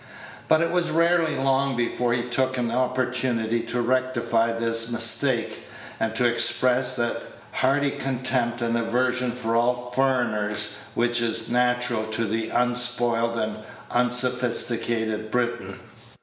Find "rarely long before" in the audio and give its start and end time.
0.89-2.11